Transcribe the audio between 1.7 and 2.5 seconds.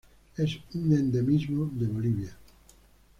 de Bolivia.